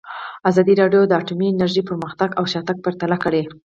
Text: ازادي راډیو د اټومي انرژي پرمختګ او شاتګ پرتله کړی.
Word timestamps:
ازادي 0.49 0.73
راډیو 0.81 1.01
د 1.07 1.11
اټومي 1.19 1.47
انرژي 1.51 1.81
پرمختګ 1.89 2.29
او 2.39 2.43
شاتګ 2.51 2.77
پرتله 2.85 3.17
کړی. 3.23 3.43